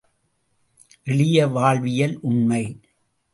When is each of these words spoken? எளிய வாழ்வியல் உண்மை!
எளிய 1.03 1.47
வாழ்வியல் 1.47 2.17
உண்மை! 2.21 2.63